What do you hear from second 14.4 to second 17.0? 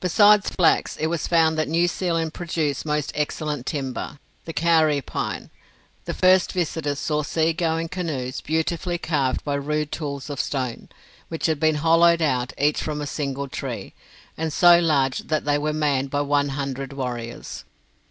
so large that they were manned by one hundred